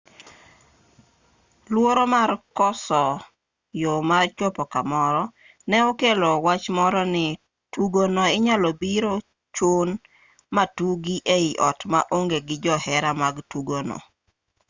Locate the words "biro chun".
8.81-9.87